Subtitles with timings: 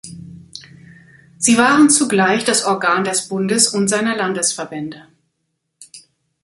[1.37, 5.05] Sie waren zugleich das Organ des Bundes und seiner Landesverbände.